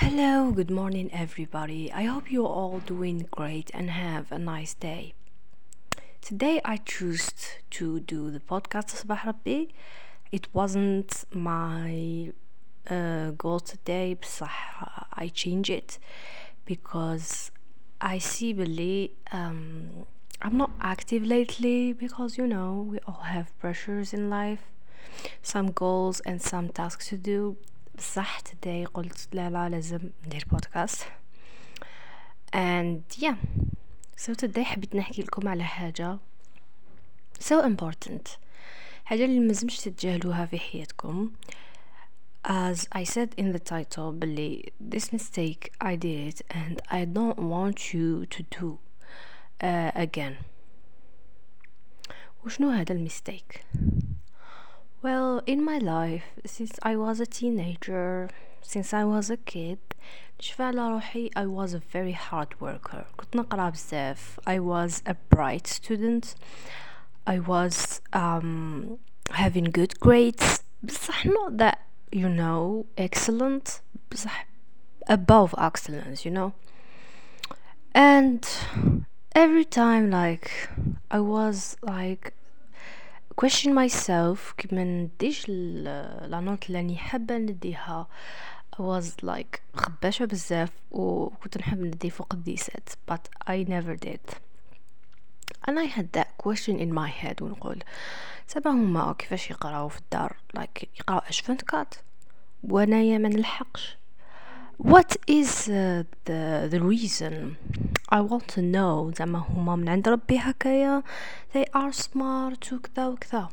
Hello, 0.00 0.52
good 0.52 0.70
morning, 0.70 1.10
everybody. 1.12 1.90
I 1.92 2.04
hope 2.04 2.30
you're 2.30 2.46
all 2.46 2.78
doing 2.78 3.26
great 3.32 3.68
and 3.74 3.90
have 3.90 4.30
a 4.30 4.38
nice 4.38 4.72
day. 4.74 5.14
Today, 6.20 6.60
I 6.64 6.76
chose 6.76 7.32
to 7.70 7.98
do 7.98 8.30
the 8.30 8.38
podcast 8.38 8.94
Sabah 8.94 9.24
Rabbi. 9.26 9.64
It 10.30 10.46
wasn't 10.54 11.24
my 11.34 12.32
uh, 12.88 13.32
goal 13.32 13.58
today, 13.58 14.14
but 14.14 14.48
I 15.14 15.32
changed 15.34 15.70
it 15.70 15.98
because 16.64 17.50
I 18.00 18.18
see 18.18 18.52
really 18.52 19.14
um, 19.32 20.06
I'm 20.40 20.56
not 20.56 20.70
active 20.80 21.24
lately 21.26 21.92
because 21.92 22.38
you 22.38 22.46
know 22.46 22.86
we 22.88 23.00
all 23.00 23.24
have 23.24 23.50
pressures 23.58 24.14
in 24.14 24.30
life, 24.30 24.70
some 25.42 25.72
goals 25.72 26.20
and 26.20 26.40
some 26.40 26.68
tasks 26.68 27.08
to 27.08 27.16
do 27.16 27.56
بصح 27.98 28.40
today 28.40 28.86
قلت 28.94 29.28
لا 29.32 29.50
لا 29.50 29.68
لازم 29.68 30.10
ندير 30.26 30.44
بودكاست 30.50 31.06
and 32.56 33.00
yeah. 33.18 33.36
So 34.16 34.34
today 34.34 34.60
حبيت 34.60 34.96
نحكي 34.96 35.22
لكم 35.22 35.48
على 35.48 35.64
حاجة 35.64 36.18
so 37.40 37.62
important. 37.62 38.28
حاجة 39.04 39.24
اللي 39.24 39.40
ملزمش 39.40 39.78
تتجاهلوها 39.78 40.46
في 40.46 40.58
حياتكم. 40.58 41.30
As 42.48 42.78
I 42.94 43.04
said 43.04 43.28
in 43.40 43.52
the 43.52 43.60
title 43.70 43.98
بلي 43.98 44.72
this 44.94 45.12
mistake 45.12 45.70
I 45.84 45.96
did 45.96 46.34
and 46.50 46.80
I 46.90 47.04
don't 47.04 47.38
want 47.38 47.94
you 47.94 48.26
to 48.26 48.42
do 48.60 48.78
uh, 49.62 49.90
again. 49.94 50.34
وشنو 52.44 52.70
هذا 52.70 52.92
الميستيك 52.94 53.64
well, 55.01 55.41
in 55.45 55.63
my 55.63 55.77
life, 55.77 56.23
since 56.45 56.79
I 56.81 56.95
was 56.95 57.19
a 57.19 57.25
teenager, 57.25 58.29
since 58.61 58.93
I 58.93 59.03
was 59.03 59.29
a 59.29 59.37
kid, 59.37 59.79
نشفى 60.39 60.63
على 60.63 60.89
روحي 60.89 61.29
I 61.35 61.45
was 61.45 61.73
a 61.73 61.79
very 61.79 62.13
hard 62.13 62.59
worker 62.59 63.05
كنت 63.17 63.35
نقرا 63.35 63.69
بزاف 63.69 64.39
I 64.47 64.59
was 64.59 65.01
a 65.05 65.15
bright 65.35 65.67
student 65.67 66.35
I 67.25 67.39
was 67.39 68.01
um, 68.13 68.99
having 69.31 69.65
good 69.65 69.99
grades 69.99 70.61
بصح 70.85 71.25
not 71.25 71.57
that 71.57 71.79
you 72.11 72.27
know 72.27 72.85
excellent 72.97 73.81
بصح 74.11 74.45
above 75.07 75.55
excellence 75.57 76.25
you 76.25 76.31
know 76.31 76.53
and 77.93 78.45
every 79.35 79.65
time 79.65 80.09
like 80.09 80.69
I 81.11 81.19
was 81.19 81.77
like 81.81 82.33
question 83.40 83.72
myself 83.72 84.54
كيما 84.56 84.84
نديش 84.84 85.48
لا 85.48 86.40
نوت 86.40 86.66
اللي 86.66 86.78
راني 86.78 86.96
حابة 86.96 87.38
نديها 87.38 88.06
was 88.76 89.24
like 89.24 89.60
خباشة 89.74 90.24
بزاف 90.24 90.70
وكنت 90.90 91.58
نحب 91.58 91.80
ندي 91.80 92.10
فوق 92.10 92.34
الديسات 92.34 92.88
but 93.10 93.50
I 93.50 93.64
never 93.68 93.96
did. 94.06 94.20
And 95.68 95.78
I 95.78 95.84
had 95.84 96.12
that 96.12 96.30
question 96.38 96.78
in 96.78 96.92
my 96.94 97.08
head 97.08 97.42
ونقول 97.42 97.82
سبا 98.46 98.70
هما 98.70 99.12
كيفاش 99.18 99.50
يقراو 99.50 99.88
في 99.88 99.98
الدار؟ 99.98 100.36
like 100.58 100.84
يقراو 101.00 101.18
اشفنت 101.18 101.62
كات 101.62 101.94
وانايا 102.64 103.18
ما 103.18 103.28
نلحقش. 103.28 103.98
What 104.82 105.16
is 105.26 105.68
uh, 105.68 106.04
the 106.28 106.68
the 106.70 106.80
reason 106.80 107.56
I 108.11 108.19
want 108.21 108.47
to 108.55 108.61
know 108.61 109.11
زعما 109.17 109.39
هما 109.39 109.75
من 109.75 109.89
عند 109.89 110.09
ربي 110.09 110.37
هكايا 110.37 111.03
they 111.53 111.65
are 111.75 111.91
smart 111.91 112.73
وكذا 112.73 113.07
وكذا 113.07 113.49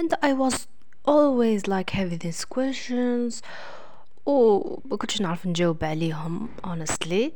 and 0.00 0.14
I 0.22 0.32
was 0.32 0.66
always 1.06 1.66
like 1.66 1.90
having 1.90 2.18
these 2.18 2.44
questions 2.44 3.42
و 4.26 4.60
ما 4.84 4.96
كنتش 4.96 5.20
نعرف 5.20 5.46
نجاوب 5.46 5.84
عليهم 5.84 6.48
honestly 6.66 7.30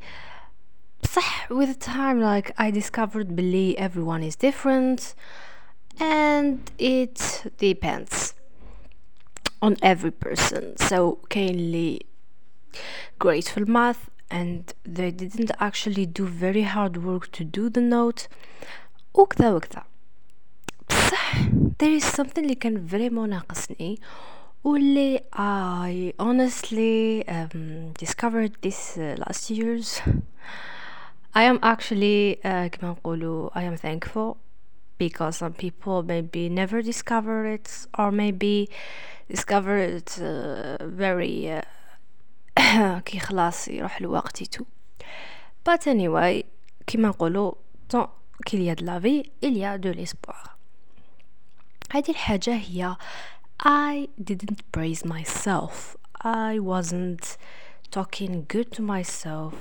بصح 1.03 1.48
with 1.53 1.79
time 1.81 2.21
like 2.21 2.53
I 2.59 2.71
discovered 2.71 3.27
بلي 3.27 3.77
everyone 3.79 4.23
is 4.23 4.37
different 4.37 5.15
and 6.01 6.58
it 6.79 7.45
depends 7.58 8.35
on 9.63 9.77
every 9.83 10.11
person 10.11 10.77
so 10.89 11.17
كاين 11.30 11.55
اللي 11.55 11.98
great 13.25 13.48
في 13.48 13.64
math 13.64 14.16
and 14.30 14.75
they 14.85 15.11
didn't 15.11 15.51
actually 15.61 16.07
do 16.07 16.27
very 16.27 16.63
hard 16.63 17.05
work 17.05 17.30
to 17.33 17.45
do 17.45 17.69
the 17.69 17.80
note 17.80 18.29
وكذا 19.14 19.53
وكذا 19.53 19.85
بصح 20.91 21.35
there 21.79 21.97
is 22.01 22.05
something 22.05 22.39
اللي 22.39 22.55
كان 22.55 22.86
فريمون 22.86 23.29
ناقصني 23.30 23.98
واللي 24.64 25.20
I 25.33 26.13
honestly 26.19 27.25
um, 27.29 27.92
discovered 27.98 28.53
this 28.63 28.97
uh, 28.97 29.17
last 29.19 29.51
years 29.51 30.01
I 31.35 31.42
am 31.42 31.58
actually 31.63 32.39
uh, 32.45 32.69
كما 32.69 32.91
نقولوا 32.91 33.51
I 33.55 33.63
am 33.63 33.77
thankful 33.77 34.36
because 34.98 35.36
some 35.36 35.53
people 35.53 36.03
maybe 36.03 36.48
never 36.48 36.80
discover 36.83 37.47
it 37.47 37.86
or 37.98 38.13
maybe 38.13 38.69
discover 39.29 39.77
it 39.77 40.19
uh, 40.20 40.77
very 40.86 41.51
uh, 41.51 41.63
كي 43.06 43.20
خلاص 43.20 43.68
يروح 43.68 43.98
الوقت 43.98 44.44
تو. 44.44 44.64
But 45.70 45.82
anyway 45.82 46.45
كيما 46.88 47.08
نقولوا 47.08 47.54
tant 47.94 48.10
qu'il 48.45 48.62
y 48.62 48.70
a 48.70 48.76
de 48.76 48.86
la 48.86 49.00
vie 49.00 49.23
il 49.42 49.58
هذه 51.92 52.10
الحاجة 52.10 52.56
هي 52.56 52.96
I 53.64 54.08
didn't 54.22 54.62
praise 54.72 55.04
myself. 55.06 55.98
I 56.23 56.60
wasn't 56.60 57.38
talking 57.92 58.46
good 58.54 58.72
to 58.76 58.82
myself. 58.82 59.56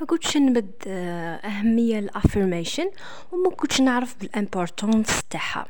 ما 0.00 0.06
كنتش 0.06 0.36
نمد 0.36 0.72
أهمية 0.86 1.98
الأفرميشن 1.98 2.90
وما 3.32 3.50
كنتش 3.50 3.80
نعرف 3.80 4.16
بالإمبورتونس 4.20 5.22
تاعها. 5.30 5.66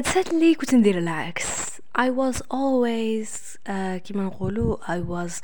suddenly 0.00 0.56
كنت 0.60 0.74
ندير 0.74 0.98
العكس. 0.98 1.83
I 1.95 2.09
was 2.09 2.41
always 2.49 3.57
uh, 3.67 3.97
كيما 3.97 4.23
نقولوا 4.23 4.77
I 4.87 4.99
was 4.99 5.41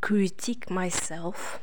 critique 0.00 0.70
myself 0.70 1.60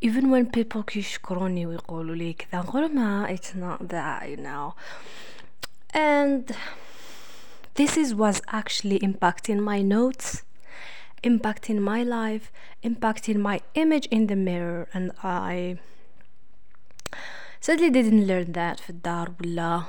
even 0.00 0.30
when 0.30 0.46
people 0.46 0.82
كيشكروني 0.82 1.66
ويقولوا 1.66 2.14
لي 2.14 2.32
كذا 2.32 2.60
نقول 2.60 2.94
ما 2.94 3.36
it's 3.36 3.54
not 3.54 3.88
that 3.88 4.28
you 4.28 4.36
know 4.36 4.74
and 5.94 6.56
this 7.74 7.96
is 7.96 8.14
was 8.14 8.40
actually 8.48 8.98
impacting 8.98 9.60
my 9.60 9.82
notes 9.82 10.42
impacting 11.24 11.78
my 11.80 12.02
life 12.02 12.52
impacting 12.84 13.38
my 13.38 13.60
image 13.74 14.06
in 14.06 14.26
the 14.26 14.36
mirror 14.36 14.88
and 14.94 15.12
I 15.22 15.78
sadly 17.60 17.90
didn't 17.90 18.26
learn 18.26 18.52
that 18.52 18.80
في 18.80 18.90
الدار 18.90 19.32
ولا 19.40 19.82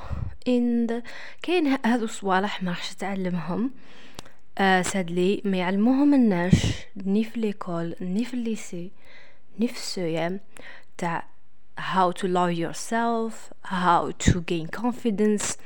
the 0.86 1.02
كاين 1.42 1.66
هادو 1.86 2.04
الصوالح 2.04 2.62
ما 2.62 2.70
راحش 2.70 2.94
تعلمهم. 2.94 3.70
uh, 4.60 4.84
sadly 4.86 5.46
ما 5.46 5.56
يعلموهم 5.56 6.14
الناس 6.14 6.66
ني 6.96 7.24
في 7.24 7.40
ليكول 7.40 7.94
ني 8.00 8.24
في 8.24 8.34
الليسي 8.34 8.90
ني 9.58 9.68
في 9.68 9.76
السويام 9.76 10.40
تاع 10.98 11.26
how 11.80 12.12
to 12.12 12.24
love 12.24 12.52
yourself 12.52 13.32
how 13.64 14.12
to 14.26 14.40
gain 14.40 14.66
confidence. 14.80 15.56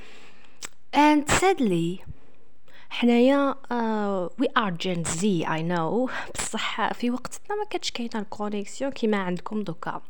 And 0.94 1.28
sadly 1.30 2.04
حنايا 2.90 3.54
we 4.40 4.46
are 4.56 4.70
Gen 4.70 5.04
Z 5.04 5.44
I 5.44 5.62
know. 5.62 6.10
بصح 6.34 6.92
في 6.92 7.10
وقتنا 7.10 7.56
ما 7.56 7.64
كاينة 7.94 8.10
الكونيكسيون 8.14 8.90
كيما 8.90 9.16
عندكم 9.16 9.62
دوكا. 9.62 10.02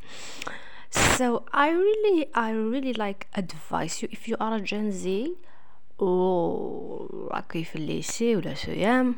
so 0.96 1.44
I 1.53 1.69
really 1.69 2.28
I 2.34 2.52
really 2.52 2.94
like 2.94 3.28
advise 3.34 4.02
you 4.02 4.07
if 4.12 4.28
you 4.28 4.35
are 4.40 4.56
a 4.56 4.62
Gen 4.62 4.91
Z 4.91 5.06
or 5.97 7.07
راكي 7.31 7.63
في 7.63 7.75
الليسي 7.75 8.35
ولا 8.35 8.53
سيام 8.53 9.16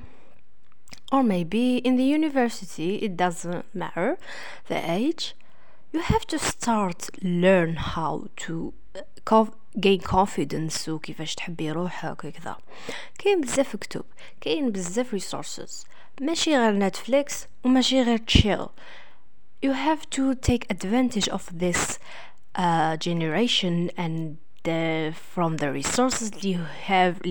or 1.14 1.24
maybe 1.24 1.78
in 1.78 1.96
the 1.96 2.04
university 2.04 2.96
it 3.06 3.16
doesn't 3.18 3.66
matter 3.74 4.18
the 4.68 4.80
age 4.92 5.36
you 5.94 6.00
have 6.00 6.26
to 6.28 6.38
start 6.40 7.10
learn 7.22 7.76
how 7.76 8.28
to 8.36 8.74
gain 9.80 10.00
confidence 10.00 10.90
وكيفاش 10.90 11.36
تحبي 11.36 11.72
روحك 11.72 12.26
وكذا 12.26 12.58
كاين 13.20 13.42
بزاف 13.42 13.76
كتب 13.76 14.04
كاين 14.42 14.72
بزاف 14.72 15.16
resources 15.16 15.88
ماشي 16.22 16.58
غير 16.58 16.72
نتفليكس 16.74 17.48
وماشي 17.64 18.02
غير 18.02 18.22
chill 18.32 18.70
you 19.62 19.72
have 19.72 20.10
to 20.10 20.36
take 20.36 20.70
advantage 20.70 21.30
of 21.30 21.48
this 21.58 22.00
uh, 22.56 22.98
generation 22.98 23.90
and 23.98 24.38
the, 24.64 25.14
from 25.16 25.58
the 25.58 25.72
resources 25.72 26.44
you 26.44 26.60
have 26.60 27.22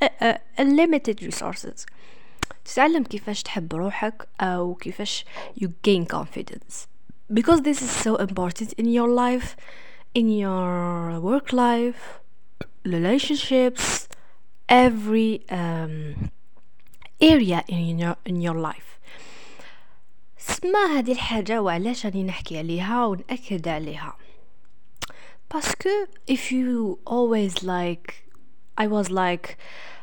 uh, 0.00 0.08
uh, 0.20 0.38
limited 0.58 1.22
resources 1.22 1.86
تتعلم 2.64 3.04
كيفاش 3.04 3.42
تحب 3.42 3.74
روحك 3.74 4.28
أو 4.40 4.74
كيفاش 4.74 5.24
you 5.60 5.68
gain 5.82 6.06
confidence 6.06 6.86
because 7.32 7.62
this 7.62 7.82
is 7.82 7.90
so 7.90 8.16
important 8.16 8.72
in 8.72 8.86
your 8.86 9.08
life 9.08 9.56
in 10.14 10.28
your 10.30 11.20
work 11.20 11.52
life 11.52 12.20
relationships 12.84 14.08
every 14.68 15.44
um, 15.50 16.30
area 17.20 17.64
in 17.68 17.98
your, 17.98 18.16
in 18.24 18.40
your 18.40 18.54
life 18.54 18.98
سما 20.40 20.98
هذه 20.98 21.12
الحاجة 21.12 21.62
وعلاش 21.62 22.06
راني 22.06 22.24
نحكي 22.24 22.58
عليها 22.58 23.06
ونأكد 23.06 23.68
عليها 23.68 24.16
باسكو 25.54 26.06
if 26.30 26.52
you 26.52 26.98
always 27.06 27.62
like 27.62 28.14
I 28.78 28.86
was 28.86 29.10
like 29.10 29.56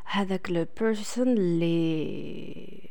هذاك 0.05 0.49
لو 0.51 0.65
person 0.79 1.17
اللي 1.19 2.89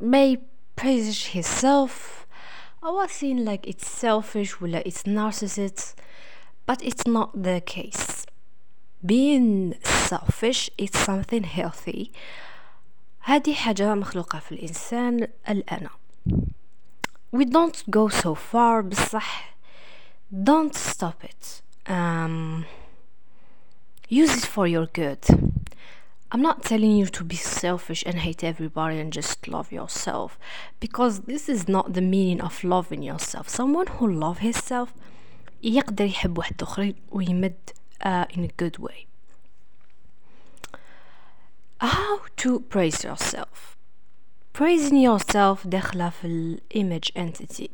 may 0.00 0.36
praise 0.76 1.26
himself 1.26 2.26
I 2.82 2.90
was 2.90 3.12
seen 3.12 3.44
like 3.44 3.66
it's 3.66 3.86
selfish 3.86 4.62
ولا 4.62 4.82
it's 4.82 5.02
narcissist 5.02 5.94
but 6.66 6.82
it's 6.82 7.06
not 7.06 7.30
the 7.42 7.60
case 7.60 8.26
being 9.04 9.74
selfish 9.82 10.70
it's 10.78 10.98
something 10.98 11.44
healthy 11.44 12.12
هذه 13.27 13.53
حاجة 13.53 13.95
مخلوقة 13.95 14.39
في 14.39 14.51
الإنسان 14.51 15.27
الأنا 15.49 15.89
we 17.35 17.43
don't 17.45 17.83
go 17.89 18.07
so 18.07 18.33
far 18.35 18.81
بصح 18.81 19.57
don't 20.31 20.75
stop 20.75 21.23
it 21.23 21.61
um, 21.89 22.65
use 24.09 24.37
it 24.37 24.45
for 24.45 24.65
your 24.67 24.85
good 24.85 25.25
I'm 26.31 26.41
not 26.41 26.63
telling 26.63 26.91
you 26.97 27.07
to 27.07 27.23
be 27.23 27.35
selfish 27.35 28.03
and 28.05 28.19
hate 28.19 28.43
everybody 28.43 28.99
and 28.99 29.13
just 29.13 29.47
love 29.47 29.71
yourself 29.71 30.37
because 30.79 31.21
this 31.21 31.47
is 31.47 31.69
not 31.69 31.93
the 31.93 32.01
meaning 32.01 32.41
of 32.41 32.65
loving 32.65 33.01
yourself. 33.01 33.47
Someone 33.47 33.87
who 33.87 34.05
love 34.11 34.39
himself 34.39 34.89
يقدر 35.63 36.05
يحب 36.05 36.37
واحد 36.37 36.61
آخرين 36.63 36.95
ويمد 37.11 37.69
uh, 38.01 38.25
in 38.29 38.43
a 38.43 38.49
good 38.57 38.77
way. 38.77 39.05
How 41.79 42.19
to 42.41 42.59
praise 42.59 43.03
yourself. 43.03 43.77
Praising 44.53 44.97
yourself 44.97 45.67
داخلة 45.67 46.09
في 46.09 46.27
الايمج 46.27 47.03
entity. 47.17 47.69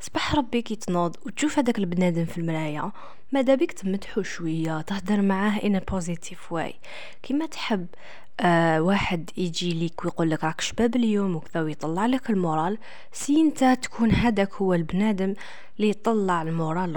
صباح 0.00 0.34
ربي 0.34 0.62
كي 0.62 0.76
تنوض 0.76 1.16
وتشوف 1.26 1.58
هذاك 1.58 1.78
البنادم 1.78 2.24
في 2.24 2.38
المرايا. 2.38 2.92
ماذا 3.32 3.54
بك 3.54 3.72
تمدحو 3.72 4.22
شوية 4.22 4.80
تهدر 4.80 5.22
معاه 5.22 5.58
a 5.58 5.94
positive 5.94 6.52
way. 6.52 6.74
كيما 7.22 7.46
تحب 7.46 7.86
آه 8.40 8.82
واحد 8.82 9.30
يجي 9.36 9.72
ليك 9.72 10.04
ويقول 10.04 10.30
لك 10.30 10.44
راك 10.44 10.60
شباب 10.60 10.96
اليوم 10.96 11.36
وكذا 11.36 11.62
ويطلع 11.62 12.06
لك 12.06 12.30
المورال 12.30 12.78
سي 13.12 13.40
انت 13.40 13.64
تكون 13.82 14.10
هذاك 14.10 14.54
هو 14.54 14.74
البنادم 14.74 15.34
اللي 15.76 15.90
يطلع 15.90 16.42
المورال 16.42 16.92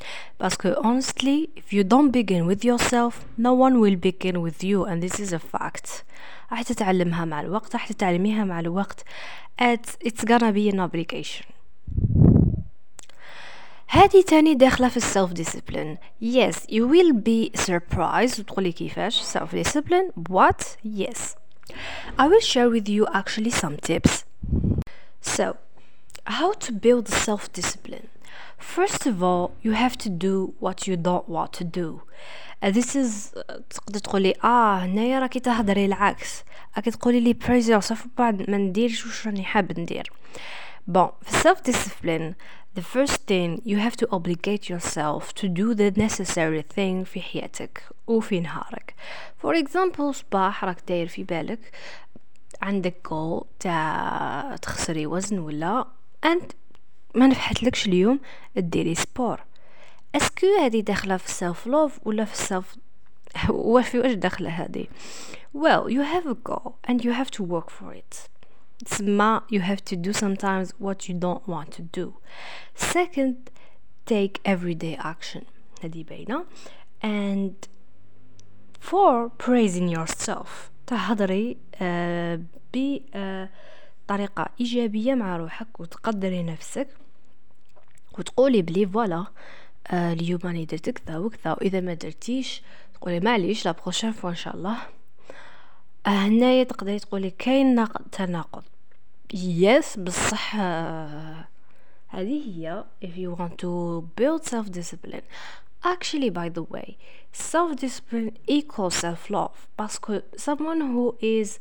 لروحه 0.00 0.16
باسكو 0.40 0.72
honestly 0.74 1.48
if 1.56 1.72
you 1.72 1.84
don't 1.84 2.12
begin 2.12 2.46
with 2.46 2.64
yourself 2.64 3.14
no 3.38 3.52
one 3.52 3.80
will 3.80 3.96
begin 3.96 4.40
with 4.40 4.64
you 4.64 4.84
and 4.84 5.02
this 5.02 5.20
is 5.20 5.32
a 5.32 5.38
fact 5.38 6.04
راح 6.52 6.62
تتعلمها 6.62 7.24
مع 7.24 7.40
الوقت 7.40 7.72
راح 7.72 7.88
تتعلميها 7.88 8.44
مع 8.44 8.60
الوقت 8.60 9.04
it's, 9.62 10.08
it's 10.08 10.24
gonna 10.24 10.52
be 10.52 10.70
an 10.72 10.80
obligation 10.80 11.44
هذه 13.88 14.22
تاني 14.26 14.54
داخلة 14.54 14.88
في 14.88 14.96
السلف 14.96 15.32
ديسيبلين 15.32 15.96
yes 16.22 16.54
you 16.54 16.86
will 16.88 17.12
be 17.12 17.60
surprised 17.60 18.38
وتقولي 18.40 18.72
كيفاش 18.72 19.22
self 19.36 19.50
discipline 19.52 20.22
what 20.30 20.76
yes 20.84 21.36
I 22.18 22.28
will 22.28 22.40
share 22.40 22.70
with 22.70 22.88
you 22.88 23.06
actually 23.20 23.50
some 23.50 23.76
tips 23.88 24.24
so 25.20 25.56
how 26.24 26.52
to 26.64 26.72
build 26.72 27.08
self 27.08 27.52
discipline 27.52 28.08
first 28.76 29.06
of 29.06 29.22
all 29.22 29.50
you 29.64 29.72
have 29.72 29.96
to 29.96 30.08
do 30.08 30.54
what 30.60 30.86
you 30.88 30.96
don't 30.96 31.28
want 31.28 31.52
to 31.52 31.64
do 31.64 32.00
uh, 32.62 32.70
this 32.70 32.96
is 32.96 33.34
uh, 33.36 33.60
تقدر 33.70 33.98
تقولي 33.98 34.34
اه 34.44 34.78
هنايا 34.78 35.18
راكي 35.18 35.40
تهضري 35.40 35.84
العكس 35.84 36.44
راكي 36.76 36.90
تقولي 36.90 37.20
لي 37.20 37.36
praise 37.44 37.66
yourself 37.66 38.06
بعد 38.18 38.50
ما 38.50 38.56
نديرش 38.56 39.06
واش 39.06 39.26
راني 39.26 39.44
حاب 39.44 39.80
ندير 39.80 40.12
bon 40.92 41.08
في 41.22 41.48
self 41.48 41.58
discipline 41.70 42.34
the 42.78 42.82
first 42.82 43.16
thing 43.30 43.60
you 43.64 43.78
have 43.78 43.96
to 43.96 44.06
obligate 44.16 44.68
yourself 44.72 45.22
to 45.34 45.48
do 45.48 45.74
the 45.74 45.90
necessary 46.00 46.62
thing 46.76 47.04
في 47.04 47.20
حياتك 47.20 47.82
وفي 48.06 48.40
نهارك 48.40 48.94
for 49.44 49.54
example 49.54 50.10
صباح 50.10 50.64
راك 50.64 50.78
داير 50.88 51.08
في 51.08 51.24
بالك 51.24 51.60
عندك 52.62 52.94
goal 53.08 53.44
تاع 53.60 54.56
تخسري 54.62 55.06
وزن 55.06 55.38
ولا 55.38 55.86
and 56.26 56.42
ما 57.15 57.27
نفحتلكش 57.27 57.87
اليوم 57.87 58.19
ديري 58.55 58.95
سبور 58.95 59.39
اسكو 60.15 60.47
هذه 60.59 60.81
داخله 60.81 61.17
في 61.17 61.25
السيلف 61.25 61.67
لوف 61.67 61.99
ولا 62.07 62.25
في 62.25 62.33
السيلف 62.33 62.75
واش 63.49 63.87
في 63.89 63.99
واش 63.99 64.11
داخله 64.11 64.49
هذه 64.49 64.87
well 65.53 65.89
you 65.89 66.01
have 66.01 66.27
a 66.27 66.35
goal 66.49 66.73
and 66.87 67.03
you 67.03 67.11
have 67.11 67.31
to 67.31 67.43
work 67.43 67.69
for 67.69 67.93
it 67.93 68.29
تسمى 68.85 69.41
you 69.51 69.59
have 69.59 69.81
to 69.91 69.95
do 69.95 70.13
sometimes 70.13 70.69
what 70.79 71.09
you 71.09 71.13
don't 71.13 71.47
want 71.47 71.71
to 71.71 71.81
do 71.81 72.13
second 72.75 73.35
take 74.05 74.39
everyday 74.45 74.97
action 74.97 75.43
هذه 75.83 76.03
باينه 76.03 76.45
and 77.03 77.67
for 78.79 79.29
praising 79.43 79.87
yourself 79.97 80.47
تهضري 80.87 81.57
uh, 81.73 82.39
بطريقة 84.05 84.49
إيجابية 84.59 85.13
مع 85.13 85.37
روحك 85.37 85.79
وتقدري 85.79 86.43
نفسك 86.43 86.87
وتقولي 88.19 88.61
بلي 88.61 88.85
فوالا 88.87 89.25
آه 89.87 90.13
اليوم 90.13 90.39
راني 90.43 90.65
درت 90.65 90.89
كذا 90.89 91.17
وكذا 91.17 91.51
وإذا 91.51 91.79
ما 91.79 91.93
درتيش 91.93 92.61
تقولي 92.93 93.19
معليش 93.19 93.65
لا 93.65 93.71
بروشين 93.71 94.11
فوا 94.11 94.29
إن 94.29 94.35
شاء 94.35 94.55
الله. 94.55 94.77
آه 96.07 96.09
هنايا 96.09 96.63
تقدري 96.63 96.99
تقولي 96.99 97.29
كاين 97.29 97.87
تناقض. 98.11 98.63
يس 99.33 99.97
بصح 99.97 100.55
آه 100.55 101.47
هذه 102.07 102.43
هي 102.45 102.83
if 103.05 103.07
you 103.07 103.39
want 103.39 103.53
to 103.63 104.03
build 104.19 104.43
self 104.45 104.69
discipline 104.71 105.23
actually 105.85 106.29
by 106.29 106.49
the 106.49 106.63
way 106.73 106.97
self 107.33 107.75
discipline 107.75 108.31
equals 108.57 108.95
self 108.95 109.29
love 109.29 109.57
because 109.77 110.23
someone 110.47 110.81
who 110.91 111.15
is 111.21 111.59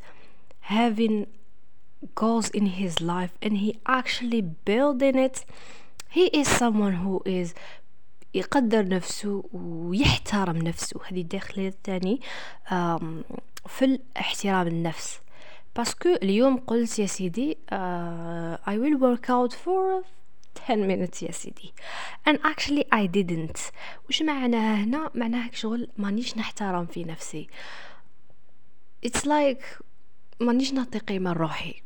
having 0.61 1.27
goals 2.15 2.51
in 2.51 2.67
his 2.67 3.01
life 3.01 3.35
and 3.43 3.59
he 3.59 3.79
actually 3.87 4.41
building 4.41 5.17
it. 5.17 5.45
He 6.09 6.27
is 6.27 6.49
someone 6.49 6.95
who 7.05 7.23
is 7.25 7.55
يقدر 8.35 8.89
نفسه 8.89 9.45
ويحترم 9.53 10.57
نفسه. 10.57 11.01
هذه 11.09 11.23
داخله 11.23 11.69
الثاني 11.69 12.21
في 13.67 13.85
الاحترام 13.85 14.67
النفس. 14.67 15.21
باسكو 15.77 16.09
اليوم 16.09 16.57
قلت 16.57 16.99
يا 16.99 17.07
سيدي 17.07 17.53
uh, 17.53 18.71
I 18.71 18.77
will 18.77 18.99
work 18.99 19.31
out 19.31 19.53
for 19.53 20.05
10 20.55 20.87
minutes 20.89 21.23
يا 21.23 21.31
سيدي. 21.31 21.73
And 22.29 22.39
actually 22.45 22.85
I 22.93 23.07
didn't. 23.07 23.61
وش 24.09 24.23
معناها 24.23 24.85
هنا؟ 24.85 25.11
معناها 25.15 25.51
شغل 25.53 25.89
مانيش 25.97 26.37
نحترم 26.37 26.87
في 26.87 27.05
نفسي. 27.05 27.49
It's 29.07 29.21
like 29.25 29.83
مانيش 30.41 30.73
نعطي 30.73 30.99
قيمة 30.99 31.33
لروحي. 31.33 31.83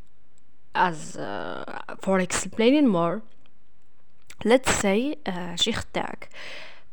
As 0.75 1.17
uh, 1.17 1.95
for 2.05 2.19
explaining 2.21 2.89
more 2.89 3.23
let's 4.45 4.71
say 4.83 5.17
uh, 5.29 5.55
شيخ 5.55 5.85
تاعك 5.93 6.29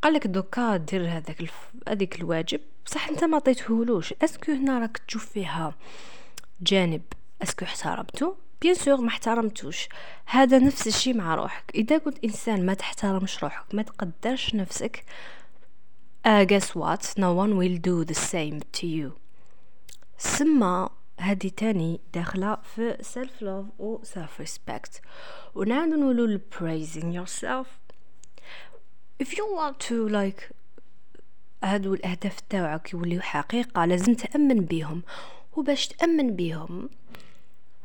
قالك 0.01 0.27
دوكا 0.27 0.77
دير 0.77 1.07
هذاك. 1.07 1.49
هذيك 1.87 2.15
الواجب 2.19 2.59
بصح 2.85 3.09
أنت 3.09 3.23
ما 3.23 3.35
عطيتهولوش. 3.35 4.13
اسكو 4.21 4.51
هنا 4.51 4.79
راك 4.79 4.97
تشوف 4.97 5.25
فيها 5.25 5.75
جانب؟ 6.61 7.01
اسكو 7.43 7.65
احترمتو 7.65 8.33
بيان 8.61 8.75
سور 8.75 9.01
ما 9.01 9.07
احترمتوش. 9.07 9.89
هذا 10.25 10.59
نفس 10.59 10.87
الشيء 10.87 11.13
مع 11.13 11.35
روحك. 11.35 11.71
إذا 11.75 11.97
كنت 11.97 12.17
إنسان 12.23 12.65
ما 12.65 12.73
تحترمش 12.73 13.43
روحك 13.43 13.75
ما 13.75 13.81
تقدرش 13.81 14.55
نفسك 14.55 15.03
uh, 16.27 16.45
guess 16.45 16.75
what 16.75 17.13
no 17.17 17.33
one 17.33 17.57
will 17.57 17.77
do 17.77 18.05
the 18.05 18.19
same 18.31 18.61
to 18.79 18.85
you. 18.85 19.11
سما 20.17 20.89
هذه 21.21 21.51
تاني 21.57 21.99
داخلة 22.13 22.57
في 22.75 22.97
self 22.97 23.43
love 23.43 23.79
و 23.81 23.97
self 24.03 24.43
respect 24.43 25.01
ونعود 25.55 25.89
نقولوا 25.89 26.39
praising 26.59 27.13
yourself. 27.13 27.67
If 29.23 29.27
you 29.37 29.45
want 29.57 29.79
to 29.89 30.09
like 30.09 30.53
هادو 31.63 31.93
الأهداف 31.93 32.39
تاوعك 32.49 32.93
يوليو 32.93 33.21
حقيقة 33.21 33.85
لازم 33.85 34.13
تأمن 34.13 34.65
بيهم. 34.65 35.03
وباش 35.53 35.87
تأمن 35.87 36.35
بيهم 36.35 36.89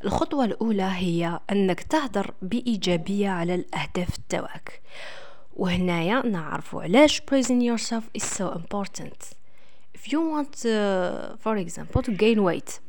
الخطوة 0.04 0.44
الأولى 0.44 0.82
هي 0.82 1.40
أنك 1.50 1.80
تهدر 1.80 2.34
بإيجابية 2.42 3.28
على 3.28 3.54
الأهداف 3.54 4.16
تاوعك. 4.28 4.82
وهنايا 5.56 6.26
نعرفوا 6.26 6.82
علاش 6.82 7.20
praising 7.20 7.60
yourself 7.60 8.04
is 8.18 8.24
so 8.24 8.52
important. 8.52 9.32
If 9.94 10.12
you 10.12 10.20
want 10.20 10.66
uh, 10.66 11.36
for 11.44 11.56
example 11.56 12.02
to 12.02 12.12
gain 12.12 12.42
weight 12.42 12.80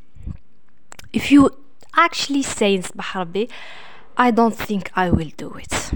if 1.11 1.31
you 1.31 1.49
actually 1.95 2.43
say 2.43 2.81
صباح 2.81 3.17
ربي 3.17 3.47
I 4.17 4.31
don't 4.31 4.55
think 4.55 4.91
I 4.95 5.09
will 5.09 5.31
do 5.37 5.49
it 5.63 5.91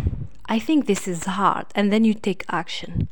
I 0.50 0.60
think 0.60 0.86
this 0.86 1.08
is 1.08 1.26
hard 1.26 1.66
and 1.76 1.92
then 1.92 2.04
you 2.06 2.14
take 2.14 2.44
action 2.50 3.08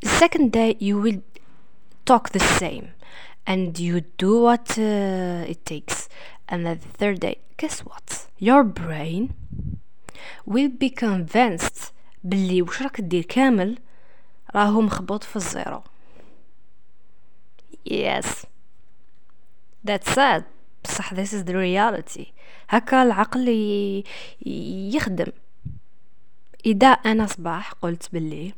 the 0.00 0.08
second 0.08 0.52
day 0.52 0.76
you 0.78 0.98
will 0.98 1.20
talk 2.04 2.30
the 2.30 2.40
same 2.60 2.88
and 3.46 3.78
you 3.78 4.02
do 4.18 4.40
what 4.42 4.78
uh, 4.78 5.52
it 5.52 5.64
takes 5.64 6.08
and 6.48 6.66
the 6.66 6.76
third 6.98 7.20
day 7.20 7.36
guess 7.56 7.80
what 7.80 8.26
your 8.38 8.62
brain 8.64 9.34
will 10.46 10.68
be 10.68 10.90
convinced 10.90 11.92
باللي 12.24 12.62
وش 12.62 12.82
راك 12.82 13.00
دير 13.00 13.24
كامل 13.24 13.78
راهو 14.54 14.80
مخبوط 14.80 15.24
في 15.24 15.36
الزيرو 15.36 15.82
yes 17.90 18.46
that's 19.84 20.10
sad 20.14 20.42
بصح 20.87 21.13
this 21.13 21.33
is 21.33 21.43
the 21.43 21.53
reality 21.53 22.25
هكا 22.69 23.03
العقل 23.03 23.47
يخدم 24.95 25.31
إذا 26.65 26.87
أنا 26.87 27.27
صباح 27.27 27.71
قلت 27.71 28.09
باللي 28.13 28.53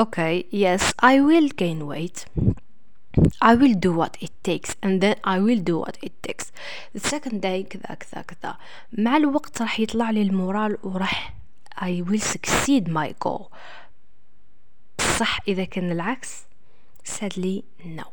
okay 0.00 0.44
yes 0.52 0.82
I 1.02 1.20
will 1.20 1.48
gain 1.62 1.86
weight 1.86 2.24
I 3.42 3.54
will 3.54 3.74
do 3.74 3.92
what 4.00 4.16
it 4.20 4.32
takes 4.42 4.70
and 4.82 5.00
then 5.00 5.16
I 5.24 5.38
will 5.38 5.62
do 5.70 5.78
what 5.78 5.96
it 6.02 6.14
takes 6.22 6.52
the 6.94 7.00
second 7.00 7.40
day 7.40 7.62
كذا 7.70 7.94
كذا 7.94 8.22
كذا 8.22 8.56
مع 8.92 9.16
الوقت 9.16 9.62
راح 9.62 9.80
يطلع 9.80 10.10
لي 10.10 10.22
المورال 10.22 10.78
وراح 10.82 11.34
I 11.76 12.02
will 12.08 12.22
succeed 12.34 12.88
my 12.88 13.14
goal 13.26 13.42
صح 15.18 15.40
إذا 15.48 15.64
كان 15.64 15.92
العكس 15.92 16.44
sadly 17.04 17.62
no 17.84 18.04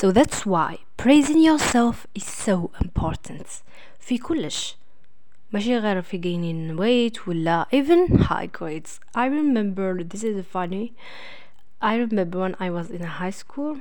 so 0.00 0.12
that's 0.12 0.46
why 0.46 0.76
praising 0.96 1.40
yourself 1.48 1.96
is 2.18 2.24
so 2.46 2.70
important 2.84 3.46
في 4.00 4.18
كلش 4.18 4.76
ماشي 5.52 5.78
غير 5.78 6.02
في 6.02 6.18
gaining 6.18 6.78
weight 6.80 7.28
ولا 7.28 7.66
even 7.74 8.18
high 8.22 8.46
grades 8.58 8.90
I 9.16 9.26
remember 9.28 10.04
this 10.04 10.22
is 10.22 10.44
funny 10.54 10.92
I 11.82 11.94
remember 11.96 12.38
when 12.44 12.54
I 12.60 12.70
was 12.70 12.90
in 12.90 13.02
high 13.02 13.36
school 13.42 13.76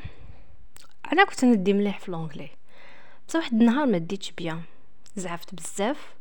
أنا 1.13 1.23
كنت 1.25 1.45
ندي 1.45 1.73
مليح 1.73 1.99
في 1.99 2.11
لونجلي 2.11 2.49
بس 3.27 3.35
واحد 3.35 3.53
النهار 3.53 3.85
ما 3.85 3.97
ديتش 3.97 4.31
بيان 4.31 4.61
زعفت 5.15 5.55
بزاف 5.55 6.13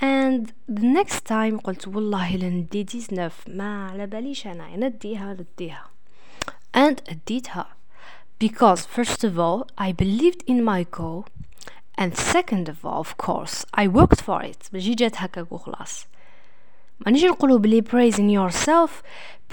and 0.00 0.46
the 0.72 0.82
next 0.82 1.20
time 1.28 1.60
قلت 1.64 1.88
والله 1.88 2.36
لا 2.36 2.48
ندي 2.48 2.82
ديزنف 2.82 3.44
ما 3.48 3.86
على 3.88 4.06
باليش 4.06 4.46
انا 4.46 4.76
نديها 4.76 5.32
نديها 5.34 5.90
and 6.76 6.96
اديتها 7.08 7.66
because 8.38 8.80
first 8.96 9.24
of 9.24 9.38
all 9.38 9.66
I 9.78 9.92
believed 9.92 10.42
in 10.46 10.58
my 10.64 10.82
goal 10.98 11.26
and 12.00 12.10
second 12.16 12.68
of 12.68 12.84
all 12.84 13.00
of 13.06 13.16
course 13.26 13.64
I 13.82 13.86
worked 13.88 14.20
for 14.20 14.42
it 14.42 14.68
ماشي 14.72 14.94
جات 14.94 15.16
هكاك 15.16 15.52
وخلاص 15.52 16.06
ما 17.00 17.12
نجي 17.12 17.26
نقولوا 17.26 17.58
بلي 17.58 17.82
praising 17.82 18.30
yourself 18.30 18.90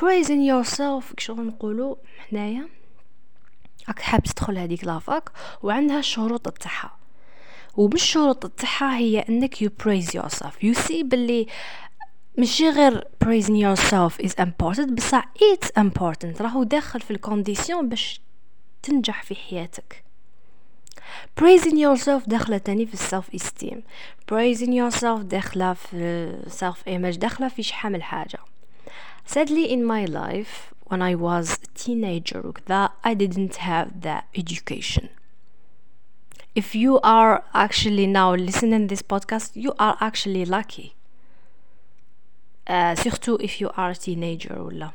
praising 0.02 0.42
yourself 0.52 1.14
شغل 1.18 1.46
نقولوا 1.48 1.96
حنايا 2.30 2.68
راك 3.88 4.00
حاب 4.00 4.24
تدخل 4.24 4.58
هذيك 4.58 4.84
لافاك 4.84 5.32
وعندها 5.64 6.00
الشروط 6.00 6.50
تاعها 6.50 6.92
ومن 7.78 7.94
الشروط 7.94 8.46
تاعها 8.46 8.98
هي 8.98 9.20
انك 9.20 9.56
you 9.56 9.68
praise 9.84 10.08
yourself 10.14 10.54
you 10.64 10.76
see 10.88 11.04
بلي 11.04 11.48
ماشي 12.38 12.70
غير 12.70 13.08
praising 13.26 13.58
yourself 13.66 14.26
is 14.26 14.32
important 14.44 14.92
بصح 14.92 15.34
it's 15.40 15.82
important 15.82 16.42
راهو 16.42 16.64
داخل 16.64 17.02
في 17.02 17.12
الكونديسيون 17.12 17.90
باش 17.90 18.22
تنجح 18.87 19.23
في 19.23 19.35
حياتك 19.35 20.05
praising 21.41 21.77
yourself 21.77 22.29
داخلة 22.29 22.59
تاني 22.59 22.87
في 22.87 22.95
السلف 22.95 23.31
esteem 23.31 23.79
praising 24.33 24.71
yourself 24.71 25.21
داخلة 25.23 25.73
في 25.73 26.33
self 26.49 26.89
image 26.89 27.19
داخلة 27.19 27.49
في 27.49 27.63
شحال 27.63 27.93
من 27.93 28.03
حاجة 28.03 28.39
sadly 29.29 29.69
in 29.71 29.85
my 29.85 30.07
life 30.07 30.75
when 30.91 31.03
I 31.03 31.15
was 31.15 31.53
a 31.53 31.85
teenager 31.85 32.45
وكذا 32.47 32.91
I 33.05 33.15
didn't 33.15 33.57
have 33.57 33.89
that 34.03 34.25
education 34.35 35.09
if 36.59 36.75
you 36.75 37.01
are 37.03 37.43
actually 37.55 38.07
now 38.07 38.35
listening 38.35 38.87
this 38.87 39.03
podcast 39.03 39.51
you 39.57 39.73
are 39.79 39.97
actually 40.01 40.45
lucky 40.45 40.95
uh, 42.71 42.95
surtout 42.95 43.41
if 43.43 43.61
you 43.61 43.69
are 43.77 43.91
a 43.91 43.97
teenager 44.07 44.59
ولا 44.59 44.91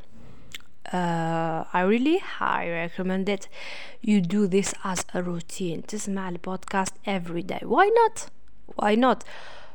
uh, 0.92 1.64
I 1.73 1.80
really 1.80 2.18
highly 2.18 2.70
recommend 2.70 3.28
it 3.28 3.49
you 4.02 4.20
do 4.20 4.46
this 4.46 4.75
as 4.85 5.00
a 5.14 5.23
routine 5.23 5.82
تسمع 5.88 6.28
البودكاست 6.28 6.94
every 7.06 7.42
day 7.42 7.64
why 7.64 7.88
not 8.00 8.28
why 8.76 8.94
not 8.94 9.25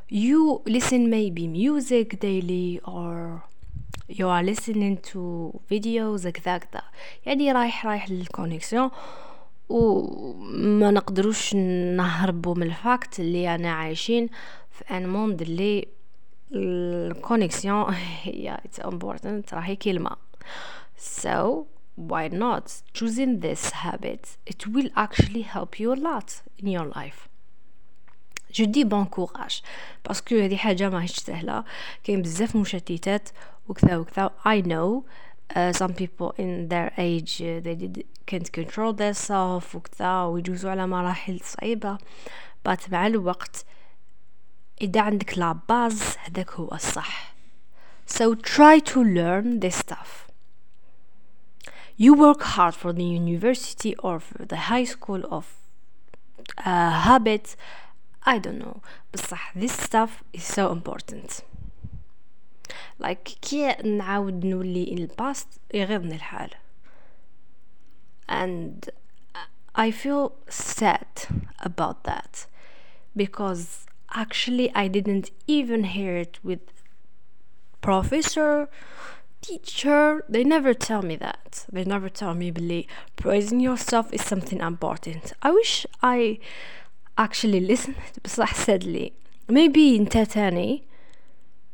you 0.09 0.61
listen 0.67 1.09
maybe 1.09 1.47
music 1.47 2.19
daily 2.19 2.79
or 2.83 3.43
you 4.09 4.27
are 4.27 4.43
listening 4.43 4.97
to 4.97 5.19
videos 5.69 6.27
كذا 6.27 6.57
كذا 6.57 6.81
يعني 7.25 7.51
رايح 7.51 7.85
رايح 7.85 8.09
للكونيكسيون 8.09 8.89
وما 9.69 10.91
نقدروش 10.91 11.55
نهربوا 11.95 12.55
من 12.55 12.63
الفاكت 12.63 13.19
اللي 13.19 13.55
انا 13.55 13.71
عايشين 13.71 14.29
في 14.71 14.83
ان 14.97 15.09
موند 15.09 15.41
اللي 15.41 15.87
الكونيكسيون 16.51 17.93
هي 18.21 18.57
it's 18.67 18.83
important 18.83 19.53
راهي 19.53 19.75
كلمه 19.75 20.15
so 20.95 21.67
why 21.95 22.27
not 22.27 22.81
choosing 22.93 23.39
this 23.39 23.69
habit 23.71 24.37
it 24.45 24.67
will 24.67 24.89
actually 24.95 25.41
help 25.41 25.79
you 25.79 25.93
a 25.93 25.99
lot 26.09 26.41
in 26.59 26.67
your 26.67 26.87
life 26.95 27.27
جو 28.53 28.65
دي 28.65 28.83
بون 28.83 29.05
كوراج 29.05 29.61
باسكو 30.05 30.35
هذه 30.35 30.57
حاجه 30.57 30.89
ماهيش 30.89 31.11
سهله 31.11 31.63
كاين 32.03 32.21
بزاف 32.21 32.55
مشتتات 32.55 33.29
وكذا 33.67 33.97
وكذا 33.97 34.31
I 34.45 34.61
know 34.61 35.03
uh, 35.55 35.73
some 35.73 35.93
people 35.93 36.33
in 36.37 36.67
their 36.69 36.91
age 36.97 37.41
uh, 37.41 37.59
they 37.63 37.75
did, 37.75 38.05
can't 38.25 38.51
control 38.51 38.93
themselves 38.93 39.75
وكذا 39.75 40.23
ويجوزوا 40.23 40.71
على 40.71 40.87
مراحل 40.87 41.39
صعيبة 41.43 41.97
but 42.69 42.91
مع 42.91 43.07
الوقت 43.07 43.65
إذا 44.81 45.01
عندك 45.01 45.37
لا 45.37 45.59
باز 45.69 46.17
هذاك 46.25 46.51
هو 46.51 46.69
الصح 46.71 47.33
so 48.07 48.35
try 48.35 48.79
to 48.79 49.03
learn 49.03 49.59
this 49.59 49.75
stuff 49.75 50.24
you 51.97 52.13
work 52.13 52.41
hard 52.41 52.75
for 52.75 52.93
the 52.93 53.03
university 53.03 53.95
or 53.97 54.19
for 54.19 54.45
the 54.45 54.57
high 54.71 54.83
school 54.83 55.21
of 55.29 55.55
uh, 56.65 56.91
habits 57.07 57.55
I 58.23 58.37
don't 58.39 58.59
know 58.59 58.81
بصح 59.13 59.53
this 59.55 59.73
stuff 59.73 60.23
is 60.33 60.43
so 60.43 60.71
important 60.71 61.41
like 62.99 63.37
كي 63.41 63.75
نعاود 63.83 64.45
نولي 64.45 64.85
in 64.85 65.07
the 65.07 65.15
past 65.15 65.59
يغيظني 65.73 66.15
الحال 66.15 66.49
and 68.29 68.89
I 69.75 69.91
feel 69.91 70.33
sad 70.49 71.07
about 71.59 72.03
that 72.03 72.45
because 73.15 73.85
actually 74.13 74.73
I 74.75 74.87
didn't 74.87 75.31
even 75.47 75.83
hear 75.85 76.15
it 76.17 76.39
with 76.43 76.59
professor 77.81 78.69
teacher 79.45 80.23
they 80.29 80.43
never 80.43 80.73
tell 80.73 81.01
me 81.01 81.15
that 81.15 81.65
they 81.71 81.83
never 81.83 82.09
tell 82.09 82.33
me 82.33 82.51
بلي 82.51 82.87
praising 83.15 83.59
yourself 83.59 84.13
is 84.13 84.21
something 84.21 84.59
important 84.59 85.33
I 85.41 85.51
wish 85.51 85.85
I 86.03 86.39
actually 87.17 87.59
listened 87.59 87.95
بصح 88.25 88.53
sadly 88.65 89.11
maybe 89.51 89.95
انت 89.99 90.17
تاني 90.17 90.83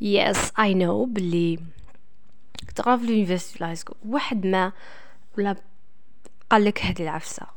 yes 0.02 0.38
I 0.58 0.74
know 0.74 1.06
بلي 1.08 1.60
تقرا 2.76 2.98
في 2.98 3.04
اليونيفرسيتي 3.04 3.54
في 3.54 3.62
الهايسكول 3.62 3.98
واحد 4.06 4.46
ما 4.46 4.72
ولا 5.38 5.56
قالك 6.50 6.82
هذه 6.82 7.02
العفسة 7.02 7.48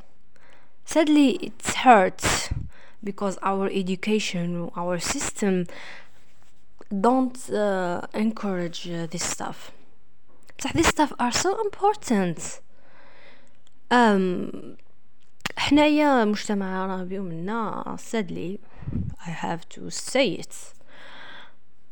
sadly 0.87 1.39
it 1.47 1.67
hurts 1.85 2.53
because 3.05 3.37
our 3.43 3.67
education 3.69 4.71
our 4.77 4.99
system 4.99 5.67
don't 7.07 7.39
uh, 7.51 8.01
encourage 8.15 8.89
uh, 8.91 9.07
this 9.13 9.25
stuff 9.25 9.71
بصح 10.60 10.72
this 10.74 10.88
stuff 10.88 11.12
are 11.20 11.32
so 11.32 11.62
important 11.66 12.62
um, 13.92 14.76
حنايا 15.58 16.26
مجتمع 16.26 16.84
عربي 16.84 17.20
ومنا 17.20 17.98
sadly 18.12 18.60
I 19.26 19.30
have 19.30 19.70
to 19.70 19.90
say 19.90 20.42
it 20.42 20.56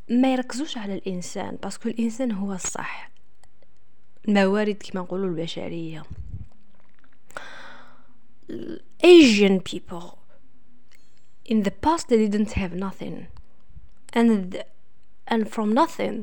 ما 0.10 0.34
يركزوش 0.34 0.78
على 0.78 0.94
الانسان 0.94 1.56
باسكو 1.56 1.90
الانسان 1.90 2.32
هو 2.32 2.54
الصح 2.54 3.12
الموارد 4.28 4.76
كما 4.84 5.02
نقولوا 5.02 5.28
البشريه 5.30 6.04
Asian 9.04 9.60
people 9.60 10.20
in 11.46 11.64
the 11.64 11.72
past 11.72 12.08
they 12.10 12.28
didn't 12.28 12.54
have 12.54 12.74
nothing 12.74 13.28
and 14.14 14.64
and 15.28 15.50
from 15.50 15.74
nothing 15.74 16.16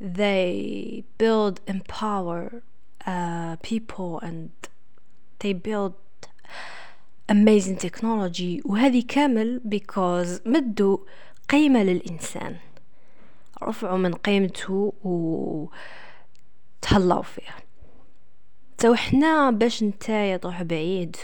they 0.00 1.04
build 1.18 1.60
empower 1.66 2.62
uh, 3.06 3.56
people 3.62 4.20
and 4.20 4.50
they 5.40 5.52
build 5.52 5.94
amazing 7.28 7.76
technology. 7.76 8.62
وهذه 8.64 9.02
كامل 9.08 9.60
because 9.68 10.40
مدوا 10.46 10.98
قيمة 11.48 11.82
للإنسان. 11.82 12.56
رفعوا 13.62 13.98
من 13.98 14.14
قيمته 14.14 14.92
وتهلاو 16.82 17.22
فيه 17.22 17.54
تو 18.78 18.94
حنا 18.94 19.50
باش 19.50 19.82
نتايا 19.82 20.36
تروح 20.36 20.62
بعيد 20.62 21.16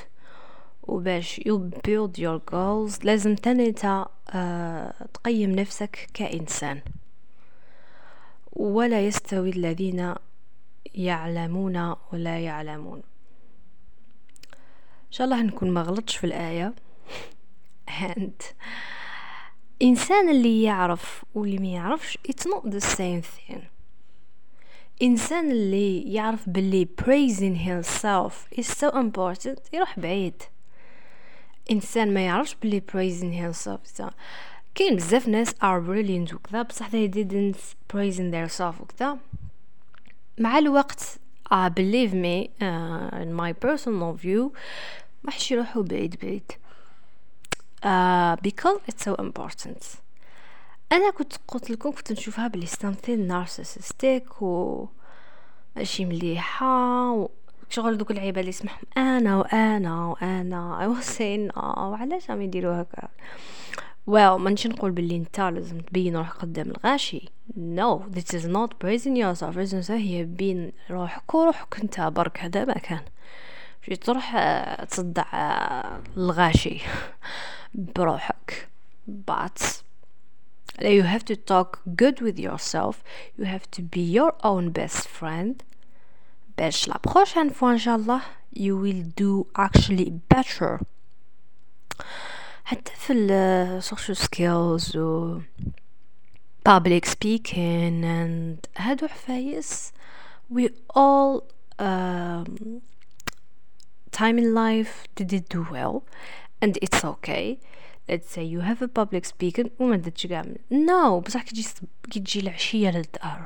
وباش 0.83 1.41
you 1.41 1.59
build 1.89 2.19
your 2.19 2.41
goals 2.53 3.05
لازم 3.05 3.35
تاني 3.35 3.67
انت 3.67 4.07
آه 4.31 4.95
تقيم 5.15 5.51
نفسك 5.51 6.09
كإنسان. 6.15 6.81
ولا 8.57 9.07
يستوي 9.07 9.51
الذين 9.51 10.15
يعلمون 10.95 11.95
ولا 12.13 12.39
يعلمون. 12.41 13.03
إن 15.07 15.11
شاء 15.11 15.25
الله 15.25 15.43
نكون 15.43 15.71
ما 15.71 15.83
غلطش 15.83 16.17
في 16.17 16.25
الآية. 16.25 16.75
And 17.89 18.45
إنسان 19.83 20.29
اللي 20.29 20.63
يعرف 20.63 21.25
واللي 21.35 21.59
ما 21.59 21.69
يعرفش 21.69 22.19
it's 22.29 22.45
not 22.45 22.71
the 22.71 22.81
same 22.81 23.23
thing. 23.23 23.61
إنسان 25.03 25.51
اللي 25.51 26.13
يعرف 26.15 26.49
باللي 26.49 26.89
praising 27.03 27.57
himself 27.57 28.59
is 28.61 28.67
so 28.67 28.91
important 28.91 29.75
يروح 29.75 30.01
بعيد. 30.01 30.43
إنسان 31.71 32.15
ما 32.15 32.27
يعرفش 32.27 32.57
باللي 32.63 32.83
praising 32.93 33.35
himself 33.43 34.03
كاين 34.75 34.97
بزاف 34.97 35.29
ناس 35.29 35.51
are 35.51 35.81
brilliant 35.87 36.35
وكذا 36.35 36.63
بصح 36.63 36.89
they 36.91 37.09
didn't 37.15 37.59
praising 37.93 38.31
their 38.33 38.59
self 38.59 38.81
وكذا. 38.81 39.19
مع 40.39 40.59
الوقت 40.59 41.01
uh, 41.55 41.69
believe 41.69 42.13
me 42.13 42.49
uh, 42.61 43.23
in 43.23 43.33
my 43.41 43.53
personal 43.67 44.13
view 44.25 44.53
ما 45.25 45.31
حش 45.31 45.51
يروحوا 45.53 45.83
بعيد 45.83 46.17
بعيد. 46.23 46.53
uh, 47.85 48.37
because 48.49 48.81
it's 48.89 49.05
so 49.05 49.15
important. 49.15 49.85
أنا 50.93 51.11
كنت 51.11 51.33
قلت 51.49 51.71
لكم 51.71 51.91
كنت 51.91 52.13
نشوفها 52.13 52.49
بلي 52.49 52.67
something 52.67 53.31
narcissistic 53.31 54.43
و 54.43 54.85
ماشي 55.77 56.05
مليحة 56.05 57.11
و 57.13 57.31
شغل 57.71 57.99
دوك 57.99 58.11
العيبة 58.11 58.41
اللي 58.41 58.49
يسمحهم 58.49 58.85
أنا 58.97 59.37
وأنا 59.37 60.05
وأنا. 60.07 60.79
I 60.81 60.99
was 60.99 61.05
saying 61.07 61.57
آه 61.59 61.89
وعلاش 61.91 62.31
راهم 62.31 62.43
يديروا 62.43 62.83
هكا؟ 62.83 63.09
Well 64.11 64.41
نجي 64.41 64.69
نقول 64.69 64.91
باللي 64.91 65.17
انت 65.17 65.41
لازم 65.41 65.81
تبين 65.81 66.17
روحك 66.17 66.37
قدام 66.37 66.71
الغاشي 66.71 67.29
no 67.57 68.03
this 68.17 68.35
is 68.35 68.47
not 68.47 68.71
praising 68.85 69.17
yourself 69.17 69.57
yourself 69.57 69.91
هي 69.91 70.25
بين 70.25 70.73
روحك 70.91 71.35
وروحك 71.35 71.81
انت 71.83 72.01
برك 72.01 72.39
هذا 72.41 72.65
ما 72.65 72.75
كان 72.75 73.03
مشي 73.83 73.97
تروح 73.97 74.37
تصدع 74.85 75.25
الغاشي 76.17 76.81
بروحك 77.75 78.69
but 79.31 79.83
you 80.81 81.03
have 81.03 81.25
to 81.25 81.37
talk 81.37 81.81
good 82.03 82.21
with 82.21 82.39
yourself 82.39 83.03
you 83.39 83.45
have 83.45 83.71
to 83.71 83.83
be 83.83 84.01
your 84.01 84.33
own 84.43 84.71
best 84.71 85.09
friend 85.21 85.63
باش 86.59 86.91
la 86.91 86.99
prochaine 87.11 87.51
fois 87.51 87.65
ان 87.65 87.79
شاء 87.79 87.97
الله 87.97 88.21
you 88.57 88.77
will 88.77 89.05
do 89.21 89.47
actually 89.59 90.11
better 90.35 90.81
حتى 92.66 92.92
في 92.96 93.14
ال 93.14 93.84
social 93.84 94.16
skills 94.16 94.96
و 94.96 95.40
public 96.70 97.06
speaking 97.06 98.04
and 98.04 98.68
هادو 98.78 99.08
حفايس 99.08 99.92
we 100.54 100.68
all 100.96 101.44
um, 101.80 102.82
time 104.12 104.38
in 104.38 104.54
life 104.54 105.08
did 105.16 105.34
it 105.34 105.50
do 105.50 105.68
well 105.72 106.04
and 106.62 106.78
it's 106.82 107.04
okay 107.04 107.58
let's 108.10 108.30
say 108.36 108.44
you 108.44 108.60
have 108.62 108.82
a 108.82 108.88
public 108.88 109.26
speaking 109.26 109.70
وما 109.80 109.96
درتش 109.98 110.28
كاع 110.28 110.44
no 110.72 111.20
بصح 111.20 111.42
كي 111.44 111.52
تجي 111.52 111.64
كي 112.12 112.20
تجي 112.20 112.40
العشيه 112.40 112.90
للدار 112.90 113.46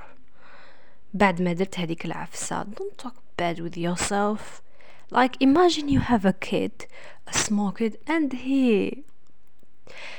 بعد 1.14 1.42
ما 1.42 1.54
درت 1.54 1.80
هذيك 1.80 2.06
العفسه 2.06 2.64
don't 2.64 3.06
talk 3.06 3.16
bad 3.42 3.60
with 3.60 3.78
yourself 3.78 4.62
like 5.11 5.37
imagine 5.41 5.89
you 5.89 6.01
have 6.01 6.25
a 6.25 6.33
kid 6.33 6.87
a 7.27 7.33
small 7.33 7.73
kid 7.73 7.99
and 8.07 8.33
he 8.33 9.05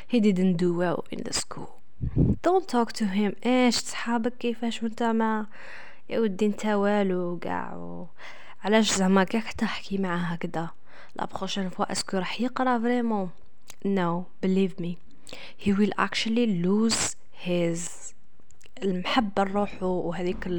he 0.07 0.19
didn't 0.19 0.57
do 0.57 0.73
well 0.73 1.05
in 1.11 1.19
the 1.23 1.33
school. 1.33 1.81
Don't 2.41 2.67
talk 2.67 2.91
to 2.93 3.05
him. 3.05 3.35
إيش 3.45 3.75
صحابك 3.75 4.37
كيفاش 4.37 4.83
وانت 4.83 5.03
ما 5.03 5.45
يا 6.09 6.19
ودي 6.19 6.45
أنت 6.45 6.65
والو 6.65 7.39
كاع 7.39 8.07
علاش 8.63 8.93
زعما 8.93 9.23
كيك 9.23 9.53
تحكي 9.53 9.97
معاه 9.97 10.17
هكذا؟ 10.17 10.69
لا 11.15 11.25
بروشين 11.25 11.69
فوا 11.69 11.91
اسكو 11.91 12.17
راح 12.17 12.41
يقرأ 12.41 12.79
فريمون 12.79 13.29
no 13.85 14.25
believe 14.41 14.79
me. 14.79 14.97
He 15.57 15.71
will 15.73 15.91
actually 15.97 16.47
lose 16.47 17.15
his 17.31 18.13
المحبة 18.83 19.43
لروحه 19.43 19.85
وهذيك 19.85 20.49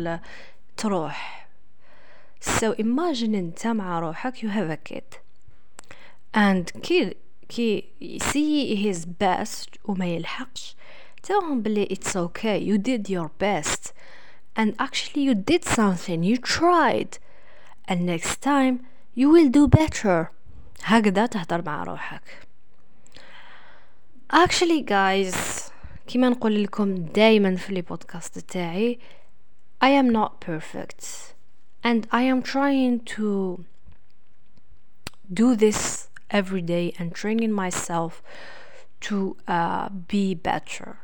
تروح 0.76 1.48
so 2.41 2.73
imagine 2.79 3.35
انت 3.35 3.67
مع 3.67 3.99
روحك 3.99 4.35
you 4.37 4.49
have 4.49 4.69
a 4.71 4.93
kid 4.93 5.17
and 6.35 6.81
كي 6.81 7.15
كي 7.49 7.83
see 8.23 8.75
his 8.75 9.05
best 9.05 9.77
وما 9.85 10.05
يلحقش 10.05 10.75
تاهم 11.23 11.61
بلي 11.61 11.85
it's 11.85 12.15
okay 12.15 12.59
you 12.59 12.77
did 12.77 13.09
your 13.09 13.29
best 13.43 13.91
and 14.59 14.73
actually 14.79 15.21
you 15.21 15.33
did 15.33 15.63
something 15.65 16.23
you 16.23 16.37
tried 16.37 17.17
and 17.87 18.05
next 18.05 18.41
time 18.41 18.75
you 19.15 19.29
will 19.29 19.49
do 19.49 19.67
better 19.67 20.25
هكذا 20.83 21.25
تهدر 21.25 21.61
مع 21.65 21.83
روحك 21.83 22.21
actually 24.33 24.81
guys 24.89 25.35
كما 26.07 26.29
نقول 26.29 26.63
لكم 26.63 26.95
دايما 26.95 27.55
في 27.55 27.73
لي 27.73 27.81
بودكاست 27.81 28.39
تاعي 28.39 28.99
I 29.83 29.87
am 29.87 30.09
not 30.09 30.31
perfect 30.47 31.05
and 31.83 32.07
I 32.11 32.23
am 32.23 32.41
trying 32.41 33.01
to 33.15 33.65
do 35.31 35.55
this 35.55 36.09
every 36.29 36.61
day 36.61 36.93
and 36.99 37.13
training 37.13 37.51
myself 37.51 38.21
to 39.01 39.37
uh, 39.47 39.89
be 39.89 40.33
better 40.33 40.97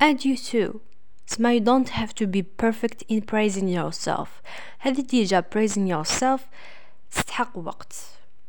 and 0.00 0.24
you 0.24 0.36
too 0.36 0.80
So 1.28 1.48
you 1.48 1.60
don't 1.60 1.88
have 1.88 2.14
to 2.14 2.26
be 2.26 2.42
perfect 2.42 3.02
in 3.08 3.22
praising 3.22 3.68
yourself 3.68 4.42
هذه 4.78 5.00
ديجا 5.00 5.40
praising 5.40 5.86
yourself 5.86 6.40
تستحق 7.10 7.58
وقت 7.58 7.94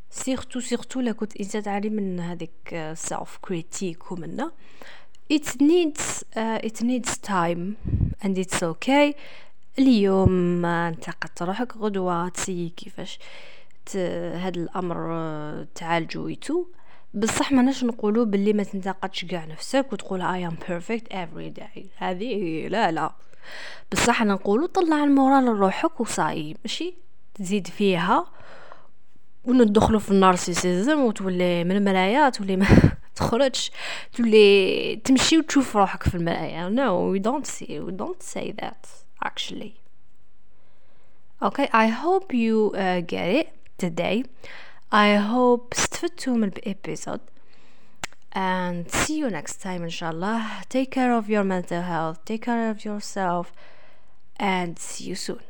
سيرتو 0.10 0.60
سيرتو 0.60 1.00
لا 1.00 1.12
كنت 1.12 1.38
انت 1.38 1.58
تعاني 1.58 1.90
من 1.90 2.20
هذيك 2.20 2.92
سيلف 2.94 3.38
كريتيك 3.42 4.12
ومنا 4.12 4.52
it 5.34 5.62
needs 5.62 6.24
uh, 6.36 6.60
it 6.63 6.82
needs 6.82 7.18
time 7.18 7.78
and 8.22 8.38
it's 8.38 8.63
okay 8.63 9.16
اليوم 9.79 10.65
انتقدت 10.67 11.43
روحك 11.43 11.77
غدوة 11.77 12.29
تسي 12.29 12.69
كيفاش 12.69 13.19
هذا 14.35 14.49
الأمر 14.57 15.67
تعالجو 15.75 16.25
ويتو. 16.25 16.65
بصح 17.15 17.53
ماناش 17.53 17.85
نقولوا 17.85 18.25
باللي 18.25 18.53
ما 18.53 18.63
تنتقدش 18.63 19.25
كاع 19.25 19.45
نفسك 19.45 19.93
وتقول 19.93 20.23
I 20.23 20.51
am 20.53 20.55
perfect 20.65 21.13
every 21.13 21.61
day. 21.61 21.81
هذه 21.97 22.69
لا 22.69 22.91
لا. 22.91 23.13
بصح 23.93 24.23
أنا 24.23 24.35
نقولوا 24.35 24.67
طلع 24.67 25.05
المورال 25.05 25.45
لروحك 25.45 26.01
وصاي 26.01 26.57
ماشي؟ 26.65 26.95
تزيد 27.35 27.67
فيها 27.67 28.27
وندخلوا 29.45 30.01
في 30.01 30.11
النارسيسيزم 30.11 31.01
وتولي 31.01 31.65
من 31.65 31.77
المرايا 31.77 32.29
تولي 32.29 32.57
ما 32.57 32.67
تخرجش 33.17 33.71
تولي 34.13 34.97
تمشي 35.05 35.39
وتشوف 35.39 35.77
روحك 35.77 36.03
في 36.03 36.15
المرايا. 36.15 36.69
No 36.71 37.15
we 37.15 37.23
don't 37.23 37.47
see 37.47 37.81
we 37.81 37.93
don't 37.93 38.23
say 38.35 38.53
that. 38.63 38.87
actually 39.24 39.76
okay 41.42 41.70
I 41.74 41.88
hope 41.88 42.34
you 42.34 42.74
uh, 42.76 43.02
get 43.02 43.28
it 43.30 43.50
today 43.78 44.26
I 44.92 45.16
hope 45.16 45.74
استفدتوا 45.76 46.36
من 46.36 46.52
الابيزود 46.58 47.20
and 48.34 48.90
see 48.92 49.18
you 49.18 49.30
next 49.30 49.62
time 49.62 49.84
inshallah 49.84 50.63
take 50.70 50.92
care 50.92 51.12
of 51.13 51.30
your 51.30 51.44
mental 51.44 51.82
health 51.82 52.24
take 52.26 52.44
care 52.44 52.70
of 52.70 52.86
yourself 52.86 53.52
and 54.40 54.78
see 54.78 55.06
you 55.06 55.16
soon 55.16 55.42